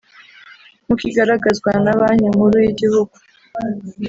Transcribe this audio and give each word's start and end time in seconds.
nkuko 0.83 1.03
igaragazwa 1.11 1.69
na 1.83 1.93
Banki 1.99 2.27
Nkuru 2.33 2.57
y’Igihugu 2.65 3.15